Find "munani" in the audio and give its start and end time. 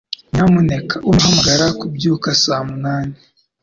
2.69-3.15